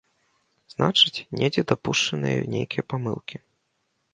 Значыць, 0.73 1.21
недзе 1.41 1.61
дапушчаныя 1.73 2.39
нейкія 2.55 2.83
памылкі. 2.95 3.37